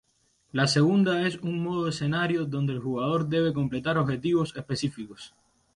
[0.51, 5.35] La segunda es un modo escenario, donde el jugador debe completar objetivos específicos.